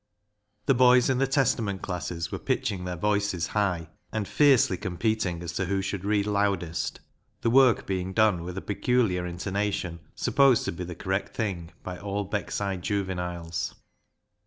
[0.65, 5.43] The boys in the Testament classes were pitching their voices high, and fiercely com peting
[5.43, 7.01] as to who should read loudest,
[7.41, 11.99] the work being done with a peculiar intonation supposed to be the correct thing by
[11.99, 13.75] all Beck side juveniles.